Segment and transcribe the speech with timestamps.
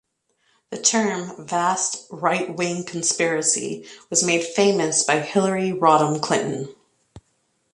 [0.71, 6.73] The term, "vast right-wing conspiracy" was made famous by Hillary Rodham Clinton.